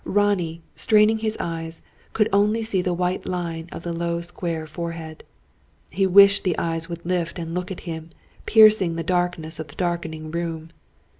[0.03, 5.23] Ronnie, straining his eyes, could see only the white line of the low square forehead.
[5.91, 8.09] He wished the eyes would lift and look at him,
[8.47, 10.71] piercing the darkness of the darkening room.